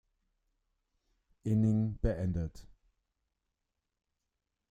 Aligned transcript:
Inning 1.51 1.99
beendet. 2.01 2.55